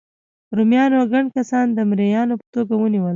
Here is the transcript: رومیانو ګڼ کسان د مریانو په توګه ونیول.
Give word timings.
رومیانو 0.57 0.99
ګڼ 1.11 1.25
کسان 1.35 1.65
د 1.73 1.79
مریانو 1.89 2.33
په 2.41 2.47
توګه 2.53 2.73
ونیول. 2.77 3.09